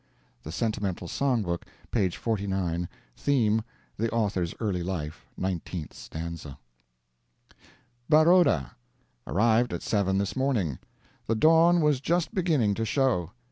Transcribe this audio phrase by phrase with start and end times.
[0.41, 2.09] ["The Sentimental Song Book," p.
[2.09, 3.61] 49; theme,
[3.97, 6.57] "The Author's Early Life," 19th stanza.]
[8.09, 8.71] Barroda.
[9.27, 10.79] Arrived at 7 this morning.
[11.27, 13.29] The dawn was just beginning to show.